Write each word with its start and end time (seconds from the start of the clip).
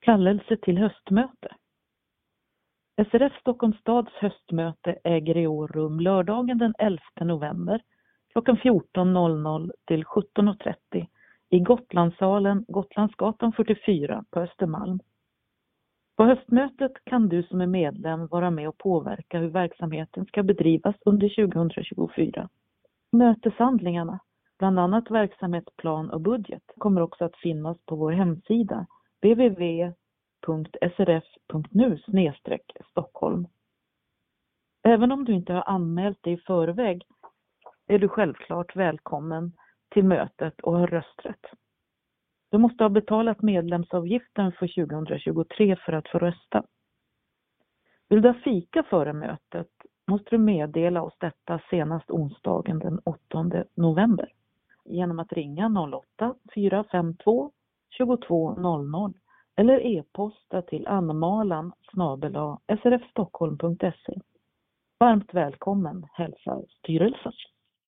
Kallelse 0.00 0.56
till 0.56 0.78
höstmöte. 0.78 1.48
SRF 3.10 3.40
Stockholms 3.40 3.76
stads 3.76 4.12
höstmöte 4.12 4.98
äger 5.04 5.36
i 5.36 5.46
år 5.46 5.68
rum 5.68 6.00
lördagen 6.00 6.58
den 6.58 6.74
11 6.78 7.00
november 7.20 7.82
klockan 8.32 8.56
14.00 8.56 9.70
till 9.86 10.04
17.30 10.04 11.06
i 11.50 11.60
Gotlandssalen, 11.60 12.64
Gotlandsgatan 12.68 13.52
44 13.52 14.24
på 14.30 14.40
Östermalm. 14.40 15.00
På 16.16 16.24
höstmötet 16.24 16.92
kan 17.04 17.28
du 17.28 17.42
som 17.42 17.60
är 17.60 17.66
medlem 17.66 18.26
vara 18.26 18.50
med 18.50 18.68
och 18.68 18.78
påverka 18.78 19.38
hur 19.38 19.48
verksamheten 19.48 20.26
ska 20.26 20.42
bedrivas 20.42 20.96
under 21.04 21.28
2024. 21.28 22.48
Möteshandlingarna, 23.12 24.20
bland 24.58 24.78
annat 24.78 25.10
verksamhetsplan 25.10 26.10
och 26.10 26.20
budget, 26.20 26.62
kommer 26.78 27.00
också 27.00 27.24
att 27.24 27.36
finnas 27.36 27.78
på 27.86 27.96
vår 27.96 28.12
hemsida 28.12 28.86
www.srf.nu 29.20 30.78
Stockholm. 32.90 33.48
Även 34.82 35.12
om 35.12 35.24
du 35.24 35.32
inte 35.32 35.52
har 35.52 35.62
anmält 35.62 36.22
dig 36.22 36.32
i 36.32 36.36
förväg 36.36 37.06
är 37.86 37.98
du 37.98 38.08
självklart 38.08 38.76
välkommen 38.76 39.52
till 39.88 40.04
mötet 40.04 40.60
och 40.60 40.78
har 40.78 40.86
rösträtt. 40.86 41.46
Du 42.50 42.58
måste 42.58 42.84
ha 42.84 42.88
betalat 42.88 43.42
medlemsavgiften 43.42 44.52
för 44.52 44.86
2023 44.86 45.76
för 45.76 45.92
att 45.92 46.08
få 46.08 46.18
rösta. 46.18 46.64
Vill 48.08 48.22
du 48.22 48.28
ha 48.28 48.34
fika 48.34 48.82
före 48.82 49.12
mötet 49.12 49.70
måste 50.06 50.30
du 50.30 50.38
meddela 50.38 51.02
oss 51.02 51.14
detta 51.18 51.60
senast 51.70 52.10
onsdagen 52.10 52.78
den 52.78 53.00
8 53.04 53.64
november 53.74 54.32
genom 54.84 55.18
att 55.18 55.32
ringa 55.32 55.90
08 56.18 56.34
452 56.54 57.52
2200 57.98 59.12
eller 59.56 59.86
e-posta 59.86 60.62
till 60.62 60.86
anmalan 60.86 61.72
srfstockholm.se. 62.82 64.20
Varmt 65.00 65.34
välkommen 65.34 66.06
hälsar 66.12 66.64
styrelsen. 66.78 67.32